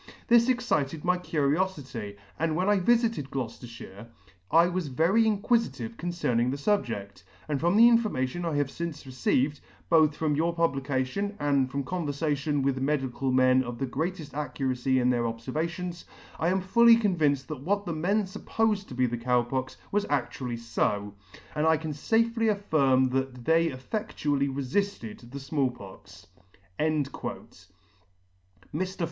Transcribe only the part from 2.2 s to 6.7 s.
and when I viiited Gloucefterffiire I was very inquifitive concerning the